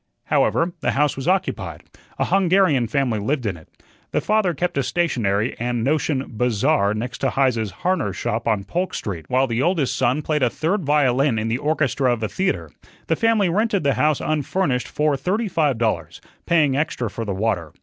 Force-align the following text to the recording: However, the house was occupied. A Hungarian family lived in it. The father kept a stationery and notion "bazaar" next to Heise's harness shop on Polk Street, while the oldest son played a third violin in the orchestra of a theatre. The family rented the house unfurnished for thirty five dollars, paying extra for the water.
However, 0.23 0.73
the 0.79 0.93
house 0.93 1.15
was 1.15 1.27
occupied. 1.27 1.83
A 2.17 2.25
Hungarian 2.25 2.87
family 2.87 3.19
lived 3.19 3.45
in 3.45 3.55
it. 3.55 3.67
The 4.09 4.19
father 4.19 4.55
kept 4.55 4.75
a 4.79 4.81
stationery 4.81 5.55
and 5.59 5.83
notion 5.83 6.25
"bazaar" 6.27 6.95
next 6.95 7.19
to 7.19 7.29
Heise's 7.29 7.69
harness 7.69 8.15
shop 8.17 8.47
on 8.47 8.63
Polk 8.63 8.95
Street, 8.95 9.27
while 9.29 9.45
the 9.45 9.61
oldest 9.61 9.95
son 9.95 10.23
played 10.23 10.41
a 10.41 10.49
third 10.49 10.83
violin 10.85 11.37
in 11.37 11.49
the 11.49 11.59
orchestra 11.59 12.11
of 12.11 12.23
a 12.23 12.27
theatre. 12.29 12.71
The 13.05 13.15
family 13.15 13.47
rented 13.47 13.83
the 13.83 13.93
house 13.93 14.21
unfurnished 14.21 14.87
for 14.87 15.15
thirty 15.15 15.47
five 15.47 15.77
dollars, 15.77 16.19
paying 16.47 16.75
extra 16.75 17.07
for 17.07 17.23
the 17.23 17.35
water. 17.35 17.71